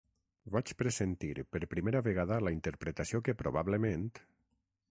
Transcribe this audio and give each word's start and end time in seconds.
Vaig 0.53 0.71
pressentir 0.77 1.29
per 1.57 1.61
primera 1.75 2.01
vegada 2.07 2.39
la 2.47 2.53
interpretació 2.55 3.21
que 3.29 3.39
probablement... 3.43 4.09